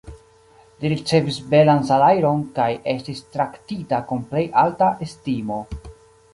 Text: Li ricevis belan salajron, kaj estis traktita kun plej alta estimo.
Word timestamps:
Li 0.83 0.89
ricevis 0.93 1.37
belan 1.51 1.85
salajron, 1.91 2.41
kaj 2.57 2.67
estis 2.95 3.23
traktita 3.37 4.03
kun 4.11 4.27
plej 4.33 4.45
alta 4.67 4.93
estimo. 5.09 5.65